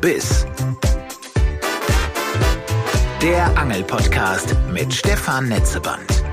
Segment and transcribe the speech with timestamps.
[0.00, 0.46] Biss.
[3.20, 6.24] Der Angelpodcast mit Stefan Netzeband.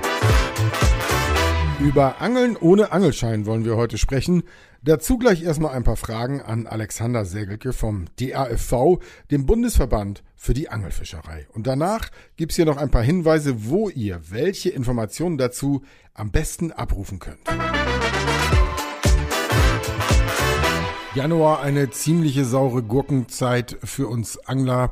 [1.81, 4.43] Über Angeln ohne Angelschein wollen wir heute sprechen.
[4.83, 8.99] Dazu gleich erstmal ein paar Fragen an Alexander Segelke vom DAFV,
[9.31, 11.47] dem Bundesverband für die Angelfischerei.
[11.51, 16.71] Und danach gibt's hier noch ein paar Hinweise, wo ihr welche Informationen dazu am besten
[16.71, 17.41] abrufen könnt.
[21.17, 24.91] Januar eine ziemliche saure Gurkenzeit für uns Angler.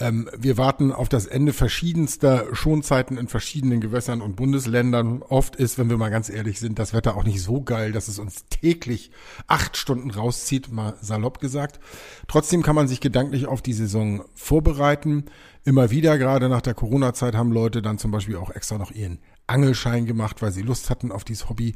[0.00, 5.20] Ähm, wir warten auf das Ende verschiedenster Schonzeiten in verschiedenen Gewässern und Bundesländern.
[5.20, 8.08] Oft ist, wenn wir mal ganz ehrlich sind, das Wetter auch nicht so geil, dass
[8.08, 9.10] es uns täglich
[9.46, 11.80] acht Stunden rauszieht, mal salopp gesagt.
[12.28, 15.26] Trotzdem kann man sich gedanklich auf die Saison vorbereiten.
[15.66, 19.18] Immer wieder, gerade nach der Corona-Zeit, haben Leute dann zum Beispiel auch extra noch ihren
[19.46, 21.74] Angelschein gemacht, weil sie Lust hatten auf dieses Hobby.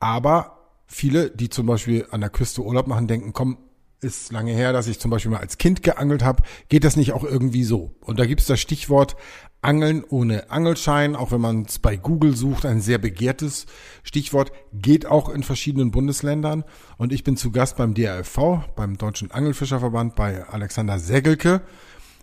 [0.00, 0.59] Aber
[0.90, 3.58] viele, die zum Beispiel an der Küste Urlaub machen, denken, komm,
[4.00, 6.42] ist lange her, dass ich zum Beispiel mal als Kind geangelt habe.
[6.68, 7.94] Geht das nicht auch irgendwie so?
[8.00, 9.14] Und da gibt es das Stichwort
[9.62, 13.66] Angeln ohne Angelschein, auch wenn man es bei Google sucht, ein sehr begehrtes
[14.02, 16.64] Stichwort, geht auch in verschiedenen Bundesländern.
[16.96, 21.60] Und ich bin zu Gast beim DRFV, beim Deutschen Angelfischerverband, bei Alexander Segelke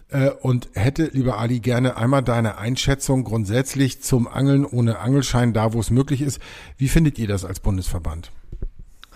[0.10, 5.74] äh, und hätte, lieber Ali, gerne einmal deine Einschätzung grundsätzlich zum Angeln ohne Angelschein, da
[5.74, 6.40] wo es möglich ist.
[6.78, 8.32] Wie findet ihr das als Bundesverband?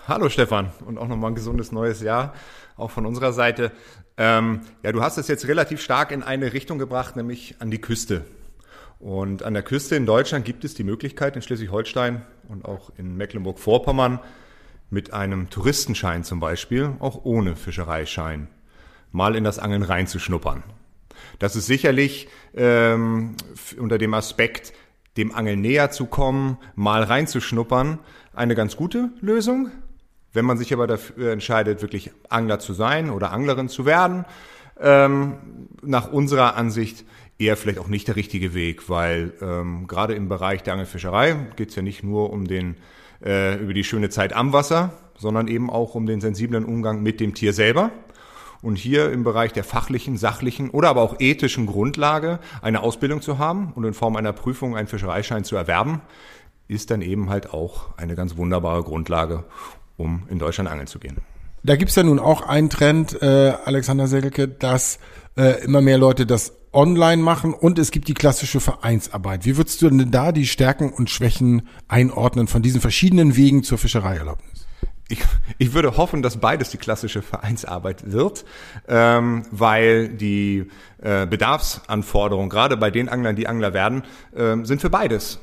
[0.08, 2.34] Hallo Stefan und auch nochmal ein gesundes neues Jahr,
[2.76, 3.70] auch von unserer Seite.
[4.16, 7.80] Ähm, ja, du hast es jetzt relativ stark in eine Richtung gebracht, nämlich an die
[7.80, 8.24] Küste.
[8.98, 13.16] Und an der Küste in Deutschland gibt es die Möglichkeit in Schleswig-Holstein und auch in
[13.16, 14.20] Mecklenburg-Vorpommern
[14.90, 18.48] mit einem Touristenschein zum Beispiel, auch ohne Fischereischein,
[19.10, 20.62] mal in das Angeln reinzuschnuppern.
[21.38, 23.34] Das ist sicherlich ähm,
[23.78, 24.72] unter dem Aspekt,
[25.16, 27.98] dem Angeln näher zu kommen, mal reinzuschnuppern,
[28.34, 29.70] eine ganz gute Lösung.
[30.32, 34.24] Wenn man sich aber dafür entscheidet, wirklich Angler zu sein oder Anglerin zu werden,
[34.80, 35.34] ähm,
[35.82, 37.04] nach unserer Ansicht
[37.38, 41.70] eher vielleicht auch nicht der richtige Weg, weil ähm, gerade im Bereich der Angelfischerei geht
[41.70, 42.76] es ja nicht nur um den
[43.24, 47.20] äh, über die schöne Zeit am Wasser, sondern eben auch um den sensiblen Umgang mit
[47.20, 47.90] dem Tier selber.
[48.62, 53.38] Und hier im Bereich der fachlichen, sachlichen oder aber auch ethischen Grundlage eine Ausbildung zu
[53.38, 56.00] haben und in Form einer Prüfung einen Fischereischein zu erwerben,
[56.68, 59.44] ist dann eben halt auch eine ganz wunderbare Grundlage,
[59.96, 61.18] um in Deutschland angeln zu gehen.
[61.64, 64.98] Da gibt's ja nun auch einen Trend, äh, Alexander Segelke, dass
[65.36, 69.44] äh, immer mehr Leute das online machen und es gibt die klassische Vereinsarbeit.
[69.44, 73.78] Wie würdest du denn da die Stärken und Schwächen einordnen von diesen verschiedenen Wegen zur
[73.78, 74.66] Fischereierlaubnis?
[75.08, 75.22] Ich,
[75.58, 78.44] ich würde hoffen, dass beides die klassische Vereinsarbeit wird,
[78.88, 80.70] ähm, weil die
[81.02, 84.04] äh, Bedarfsanforderungen, gerade bei den Anglern, die Angler werden,
[84.34, 85.38] äh, sind für beides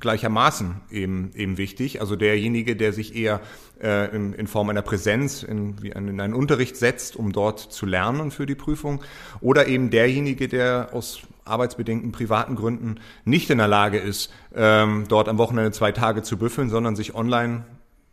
[0.00, 2.00] gleichermaßen eben, eben wichtig.
[2.00, 3.40] Also derjenige, der sich eher
[3.82, 7.86] äh, in, in Form einer Präsenz in, wie in einen Unterricht setzt, um dort zu
[7.86, 9.02] lernen für die Prüfung,
[9.40, 15.28] oder eben derjenige, der aus arbeitsbedingten privaten Gründen nicht in der Lage ist, ähm, dort
[15.28, 17.64] am Wochenende zwei Tage zu büffeln, sondern sich online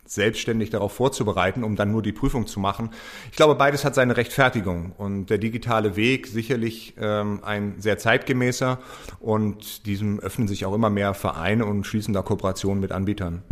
[0.08, 2.90] selbstständig darauf vorzubereiten, um dann nur die Prüfung zu machen.
[3.32, 8.80] Ich glaube, beides hat seine Rechtfertigung und der digitale Weg sicherlich ähm, ein sehr zeitgemäßer
[9.20, 13.44] und diesem öffnen sich auch immer mehr Vereine und schließen da Kooperationen mit Anbietern.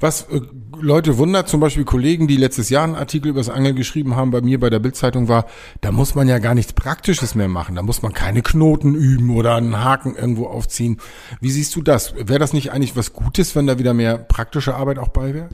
[0.00, 0.40] Was äh,
[0.80, 4.30] Leute wundert, zum Beispiel Kollegen, die letztes Jahr einen Artikel über das Angeln geschrieben haben,
[4.30, 5.44] bei mir bei der Bildzeitung war,
[5.82, 7.76] da muss man ja gar nichts Praktisches mehr machen.
[7.76, 10.98] Da muss man keine Knoten üben oder einen Haken irgendwo aufziehen.
[11.42, 12.14] Wie siehst du das?
[12.16, 15.50] Wäre das nicht eigentlich was Gutes, wenn da wieder mehr praktische Arbeit auch bei wäre?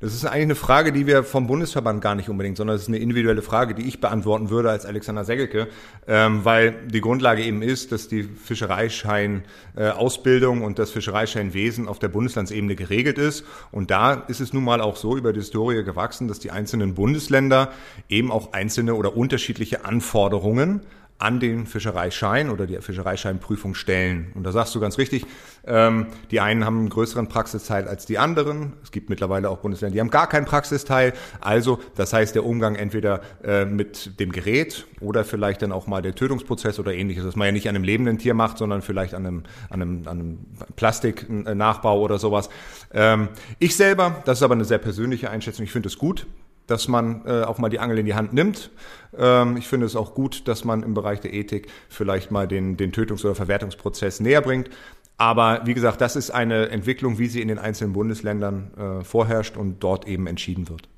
[0.00, 2.88] Das ist eigentlich eine Frage, die wir vom Bundesverband gar nicht unbedingt, sondern es ist
[2.88, 5.66] eine individuelle Frage, die ich beantworten würde als Alexander Segelke,
[6.06, 12.06] ähm, weil die Grundlage eben ist, dass die Fischereischein-Ausbildung äh, und das Fischereischeinwesen auf der
[12.08, 13.44] Bundeslandsebene geregelt ist.
[13.72, 16.94] Und da ist es nun mal auch so über die Historie gewachsen, dass die einzelnen
[16.94, 17.72] Bundesländer
[18.08, 20.82] eben auch einzelne oder unterschiedliche Anforderungen
[21.18, 24.30] an den Fischereischein oder die Fischereischeinprüfung stellen.
[24.34, 25.26] Und da sagst du ganz richtig,
[25.66, 28.74] ähm, die einen haben einen größeren Praxisteil als die anderen.
[28.84, 31.12] Es gibt mittlerweile auch Bundesländer, die haben gar keinen Praxisteil.
[31.40, 36.02] Also, das heißt, der Umgang entweder äh, mit dem Gerät oder vielleicht dann auch mal
[36.02, 39.14] der Tötungsprozess oder ähnliches, was man ja nicht an einem lebenden Tier macht, sondern vielleicht
[39.14, 40.38] an einem, an einem, an einem
[40.76, 42.48] Plastiknachbau oder sowas.
[42.92, 43.28] Ähm,
[43.58, 46.26] ich selber, das ist aber eine sehr persönliche Einschätzung, ich finde es gut,
[46.68, 48.70] dass man äh, auch mal die Angel in die Hand nimmt.
[49.16, 52.76] Ähm, ich finde es auch gut, dass man im Bereich der Ethik vielleicht mal den,
[52.76, 54.70] den Tötungs- oder Verwertungsprozess näher bringt.
[55.16, 59.56] Aber wie gesagt, das ist eine Entwicklung, wie sie in den einzelnen Bundesländern äh, vorherrscht
[59.56, 60.88] und dort eben entschieden wird.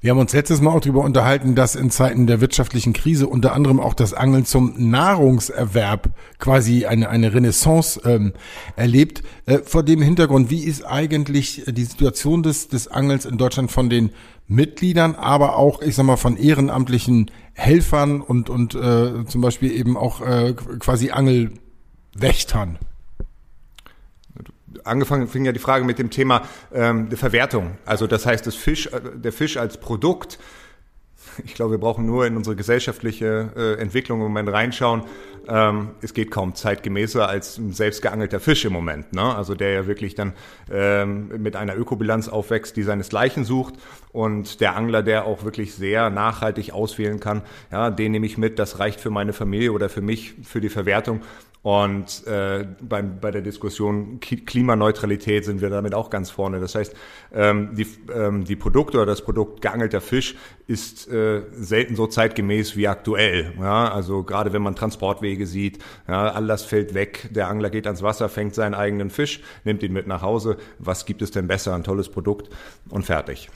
[0.00, 3.54] Wir haben uns letztes Mal auch darüber unterhalten, dass in Zeiten der wirtschaftlichen Krise unter
[3.54, 8.32] anderem auch das Angeln zum Nahrungserwerb quasi eine, eine Renaissance ähm,
[8.76, 9.22] erlebt.
[9.46, 13.88] Äh, vor dem Hintergrund, wie ist eigentlich die Situation des, des Angels in Deutschland von
[13.88, 14.10] den
[14.46, 19.96] Mitgliedern, aber auch, ich sag mal, von ehrenamtlichen Helfern und, und äh, zum Beispiel eben
[19.96, 22.78] auch äh, quasi Angelwächtern?
[24.84, 26.42] Angefangen fing ja die Frage mit dem Thema
[26.72, 27.78] ähm, der Verwertung.
[27.84, 30.38] Also das heißt, das Fisch, äh, der Fisch als Produkt.
[31.44, 35.02] Ich glaube, wir brauchen nur in unsere gesellschaftliche äh, Entwicklung im Moment reinschauen.
[35.48, 39.12] Ähm, es geht kaum zeitgemäßer als ein selbst geangelter Fisch im Moment.
[39.12, 39.34] Ne?
[39.34, 40.32] Also der ja wirklich dann
[40.70, 43.74] ähm, mit einer Ökobilanz aufwächst, die seinesgleichen sucht.
[44.12, 47.42] Und der Angler, der auch wirklich sehr nachhaltig auswählen kann,
[47.72, 50.68] ja, den nehme ich mit, das reicht für meine Familie oder für mich, für die
[50.68, 51.20] Verwertung.
[51.64, 56.60] Und äh, beim, bei der Diskussion Klimaneutralität sind wir damit auch ganz vorne.
[56.60, 56.94] Das heißt,
[57.32, 62.76] ähm, die, ähm, die Produkte oder das Produkt geangelter Fisch ist äh, selten so zeitgemäß
[62.76, 63.54] wie aktuell.
[63.58, 63.90] Ja?
[63.90, 67.30] Also gerade wenn man Transportwege sieht, ja, all das fällt weg.
[67.30, 70.58] Der Angler geht ans Wasser, fängt seinen eigenen Fisch, nimmt ihn mit nach Hause.
[70.78, 71.74] Was gibt es denn besser?
[71.74, 72.50] Ein tolles Produkt
[72.90, 73.48] und fertig.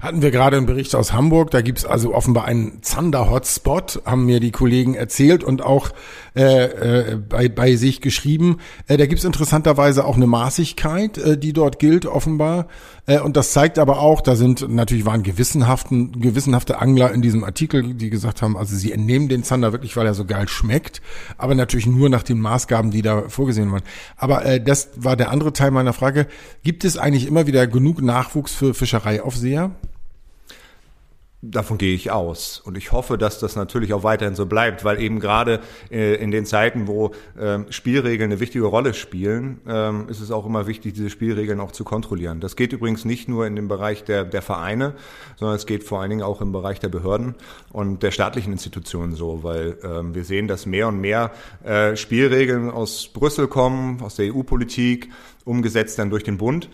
[0.00, 4.40] Hatten wir gerade einen Bericht aus Hamburg, da gibt's also offenbar einen Zander-Hotspot, haben mir
[4.40, 5.90] die Kollegen erzählt und auch
[6.34, 8.60] äh, äh, bei, bei sich geschrieben.
[8.86, 12.68] Äh, da gibt's interessanterweise auch eine Maßigkeit, äh, die dort gilt, offenbar.
[13.04, 17.44] Äh, und das zeigt aber auch, da sind natürlich waren gewissenhaften, gewissenhafte Angler in diesem
[17.44, 21.02] Artikel, die gesagt haben, also sie entnehmen den Zander wirklich, weil er so geil schmeckt,
[21.36, 23.82] aber natürlich nur nach den Maßgaben, die da vorgesehen waren.
[24.16, 26.26] Aber äh, das war der andere Teil meiner Frage.
[26.62, 29.72] Gibt es eigentlich immer wieder genug Nachwuchs für Fischereiaufseher?
[31.42, 32.60] Davon gehe ich aus.
[32.60, 35.60] Und ich hoffe, dass das natürlich auch weiterhin so bleibt, weil eben gerade
[35.90, 40.44] äh, in den Zeiten, wo äh, Spielregeln eine wichtige Rolle spielen, äh, ist es auch
[40.44, 42.40] immer wichtig, diese Spielregeln auch zu kontrollieren.
[42.40, 44.94] Das geht übrigens nicht nur in dem Bereich der, der Vereine,
[45.36, 47.34] sondern es geht vor allen Dingen auch im Bereich der Behörden
[47.72, 51.30] und der staatlichen Institutionen so, weil ähm, wir sehen, dass mehr und mehr
[51.64, 55.08] äh, Spielregeln aus Brüssel kommen, aus der EU-Politik,
[55.46, 56.68] umgesetzt dann durch den Bund.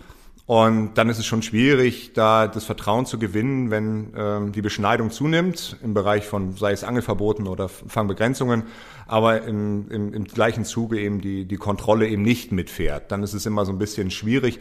[0.46, 5.10] Und dann ist es schon schwierig, da das Vertrauen zu gewinnen, wenn ähm, die Beschneidung
[5.10, 8.62] zunimmt im Bereich von, sei es Angelverboten oder Fangbegrenzungen,
[9.08, 13.10] aber im, im, im gleichen Zuge eben die, die Kontrolle eben nicht mitfährt.
[13.10, 14.60] Dann ist es immer so ein bisschen schwierig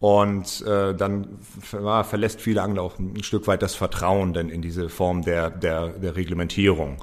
[0.00, 1.38] und äh, dann
[1.72, 5.50] ja, verlässt viele Angler auch ein Stück weit das Vertrauen denn in diese Form der,
[5.50, 6.96] der, der Reglementierung.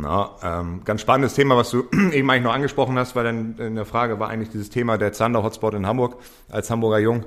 [0.00, 3.74] Na, ähm, ganz spannendes Thema, was du eben eigentlich noch angesprochen hast, weil dann in
[3.74, 6.20] der Frage war eigentlich dieses Thema der Zander Hotspot in Hamburg.
[6.48, 7.24] Als Hamburger Jung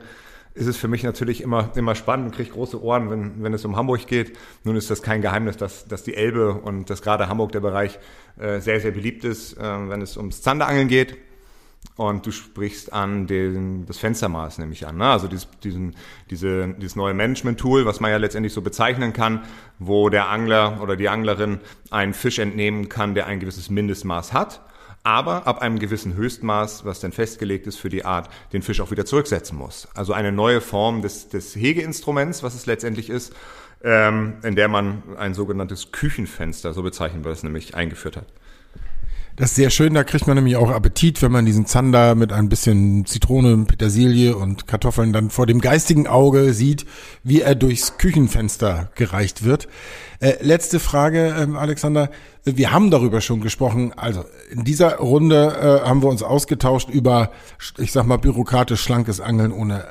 [0.54, 3.66] ist es für mich natürlich immer, immer spannend und kriege große Ohren, wenn, wenn es
[3.66, 4.38] um Hamburg geht.
[4.64, 8.00] Nun ist das kein Geheimnis, dass, dass die Elbe und dass gerade Hamburg der Bereich
[8.38, 11.18] äh, sehr, sehr beliebt ist, äh, wenn es ums Zanderangeln geht.
[11.98, 14.98] Und du sprichst an den, das Fenstermaß, nehme ich an.
[14.98, 15.06] Ne?
[15.06, 15.96] Also dieses, diesen,
[16.30, 19.44] diese, dieses neue Management-Tool, was man ja letztendlich so bezeichnen kann,
[19.78, 24.62] wo der Angler oder die Anglerin einen Fisch entnehmen kann, der ein gewisses Mindestmaß hat,
[25.04, 28.92] aber ab einem gewissen Höchstmaß, was dann festgelegt ist für die Art, den Fisch auch
[28.92, 29.88] wieder zurücksetzen muss.
[29.94, 33.34] Also eine neue Form des, des Hegeinstruments, was es letztendlich ist,
[33.84, 38.28] ähm, in der man ein sogenanntes Küchenfenster, so bezeichnen wir es nämlich, eingeführt hat.
[39.38, 42.34] Das ist sehr schön, da kriegt man nämlich auch Appetit, wenn man diesen Zander mit
[42.34, 46.86] ein bisschen Zitrone, Petersilie und Kartoffeln dann vor dem geistigen Auge sieht,
[47.24, 49.70] wie er durchs Küchenfenster gereicht wird.
[50.20, 52.12] Äh, letzte Frage, ähm, Alexander.
[52.44, 53.94] Wir haben darüber schon gesprochen.
[53.96, 57.32] Also in dieser Runde äh, haben wir uns ausgetauscht über,
[57.78, 59.86] ich sag mal, bürokratisch schlankes Angeln ohne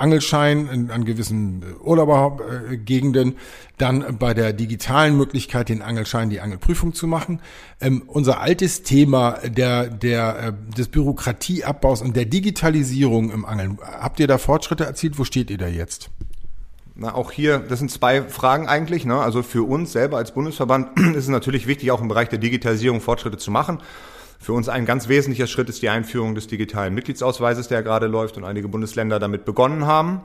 [0.00, 3.36] Angelschein in, an gewissen äh, Urlaubergegenden,
[3.78, 7.40] dann bei der digitalen Möglichkeit, den Angelschein, die Angelprüfung zu machen.
[7.80, 13.78] Ähm, unser altes Thema der, der, äh, des Bürokratieabbaus und der Digitalisierung im Angeln.
[13.82, 15.18] Habt ihr da Fortschritte erzielt?
[15.18, 16.10] Wo steht ihr da jetzt?
[16.94, 19.06] Na, auch hier, das sind zwei Fragen eigentlich.
[19.06, 19.18] Ne?
[19.18, 23.00] Also für uns selber als Bundesverband ist es natürlich wichtig, auch im Bereich der Digitalisierung
[23.00, 23.80] Fortschritte zu machen.
[24.42, 28.38] Für uns ein ganz wesentlicher Schritt ist die Einführung des digitalen Mitgliedsausweises, der gerade läuft
[28.38, 30.22] und einige Bundesländer damit begonnen haben.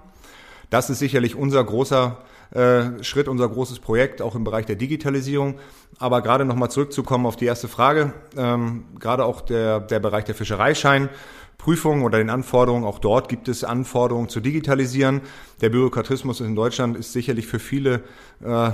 [0.69, 2.17] Das ist sicherlich unser großer
[2.51, 5.55] äh, Schritt, unser großes Projekt, auch im Bereich der Digitalisierung.
[5.99, 10.35] Aber gerade nochmal zurückzukommen auf die erste Frage, ähm, gerade auch der, der Bereich der
[10.35, 11.09] Fischereischein.
[11.57, 15.21] Prüfungen oder den Anforderungen, auch dort gibt es Anforderungen zu digitalisieren.
[15.59, 18.03] Der Bürokratismus in Deutschland ist sicherlich für viele
[18.41, 18.69] äh,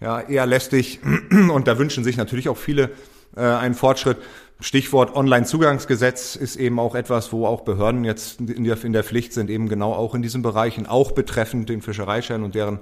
[0.00, 1.00] ja, eher lästig
[1.30, 2.90] und da wünschen sich natürlich auch viele
[3.36, 4.18] äh, einen Fortschritt.
[4.62, 9.32] Stichwort Online-Zugangsgesetz ist eben auch etwas, wo auch Behörden jetzt in der, in der Pflicht
[9.32, 12.78] sind, eben genau auch in diesen Bereichen, auch betreffend den Fischereischein und deren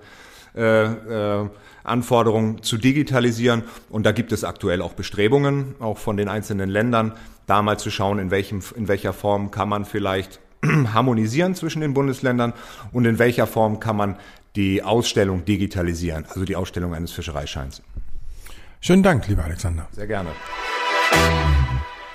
[0.54, 1.48] äh, äh,
[1.82, 3.62] Anforderungen zu digitalisieren.
[3.88, 7.14] Und da gibt es aktuell auch Bestrebungen, auch von den einzelnen Ländern,
[7.46, 10.38] da mal zu schauen, in, welchem, in welcher Form kann man vielleicht
[10.92, 12.52] harmonisieren zwischen den Bundesländern
[12.92, 14.16] und in welcher Form kann man
[14.54, 17.82] die Ausstellung digitalisieren, also die Ausstellung eines Fischereischeins.
[18.82, 19.88] Schönen Dank, lieber Alexander.
[19.92, 20.30] Sehr gerne.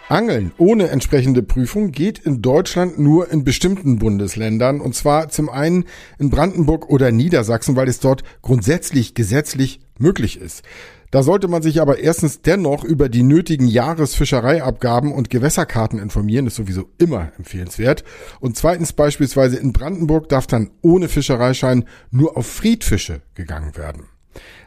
[0.08, 5.86] Angeln ohne entsprechende Prüfung geht in Deutschland nur in bestimmten Bundesländern und zwar zum einen
[6.20, 10.62] in Brandenburg oder Niedersachsen, weil es dort grundsätzlich gesetzlich möglich ist.
[11.10, 16.56] Da sollte man sich aber erstens dennoch über die nötigen Jahresfischereiabgaben und Gewässerkarten informieren, ist
[16.56, 18.04] sowieso immer empfehlenswert.
[18.40, 24.04] Und zweitens beispielsweise in Brandenburg darf dann ohne Fischereischein nur auf Friedfische gegangen werden.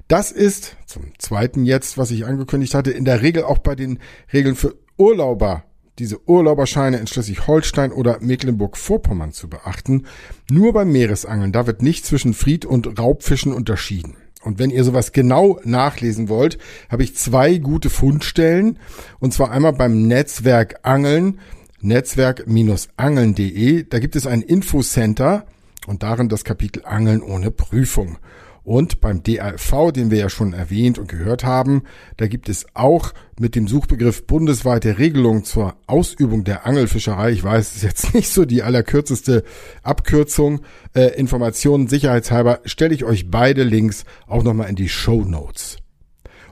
[0.08, 3.98] Das ist zum zweiten jetzt, was ich angekündigt hatte, in der Regel auch bei den
[4.32, 5.64] Regeln für Urlauber
[5.98, 10.06] diese Urlauberscheine in Schleswig-Holstein oder Mecklenburg-Vorpommern zu beachten.
[10.50, 14.16] Nur beim Meeresangeln, da wird nicht zwischen Fried- und Raubfischen unterschieden.
[14.42, 18.78] Und wenn ihr sowas genau nachlesen wollt, habe ich zwei gute Fundstellen.
[19.18, 21.40] Und zwar einmal beim Netzwerk Angeln,
[21.80, 23.84] netzwerk-angeln.de.
[23.88, 25.46] Da gibt es ein Infocenter
[25.86, 28.18] und darin das Kapitel Angeln ohne Prüfung.
[28.68, 31.84] Und beim DAV, den wir ja schon erwähnt und gehört haben,
[32.18, 37.30] da gibt es auch mit dem Suchbegriff bundesweite Regelung zur Ausübung der Angelfischerei.
[37.30, 39.42] Ich weiß, es ist jetzt nicht so die allerkürzeste
[39.82, 40.60] Abkürzung.
[40.92, 45.78] Äh, Informationen sicherheitshalber stelle ich euch beide Links auch nochmal in die Show Notes.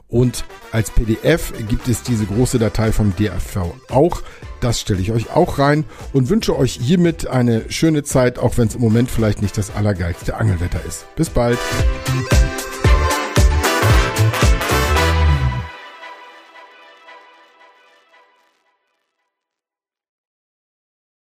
[0.09, 4.23] Und als PDF gibt es diese große Datei vom DAV auch.
[4.61, 8.69] Das stelle ich euch auch rein und wünsche euch hiermit eine schöne Zeit, auch wenn
[8.69, 11.07] es im Moment vielleicht nicht das allergeilste Angelwetter ist.
[11.17, 11.59] Bis bald.